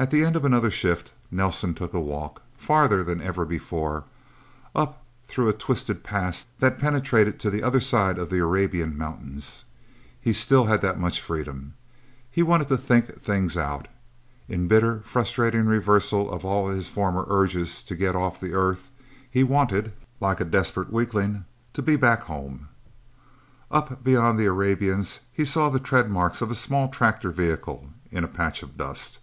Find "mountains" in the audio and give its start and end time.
8.96-9.64